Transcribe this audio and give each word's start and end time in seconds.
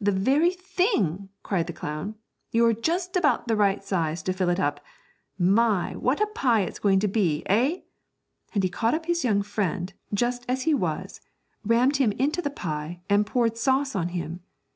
'The 0.00 0.10
very 0.10 0.50
thing,' 0.50 1.28
cried 1.44 1.68
the 1.68 1.72
clown, 1.72 2.16
'you're 2.50 2.72
just 2.72 3.14
about 3.14 3.46
the 3.46 3.54
right 3.54 3.84
size 3.84 4.20
to 4.20 4.32
fill 4.32 4.50
up 4.60 4.80
my! 5.38 5.94
what 5.94 6.20
a 6.20 6.26
pie 6.26 6.62
it's 6.62 6.80
going 6.80 6.98
to 6.98 7.06
be, 7.06 7.44
eh?' 7.46 7.82
And 8.52 8.64
he 8.64 8.68
caught 8.68 8.94
up 8.94 9.06
his 9.06 9.22
young 9.22 9.42
friend, 9.42 9.92
just 10.12 10.44
as 10.48 10.62
he 10.62 10.74
was, 10.74 11.20
rammed 11.64 11.98
him 11.98 12.10
into 12.18 12.42
the 12.42 12.50
pie, 12.50 13.02
and 13.08 13.24
poured 13.28 13.56
sauce 13.56 13.94
on 13.94 14.08
him. 14.08 14.40